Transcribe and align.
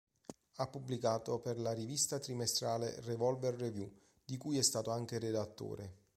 Ha 0.55 0.65
pubblicato 0.65 1.37
per 1.41 1.59
la 1.59 1.73
rivista 1.73 2.17
trimestrale 2.17 3.01
"Revolver 3.01 3.53
Revue" 3.53 3.91
di 4.25 4.35
cui 4.35 4.57
è 4.57 4.63
stato 4.63 4.89
anche 4.89 5.19
redattore. 5.19 5.97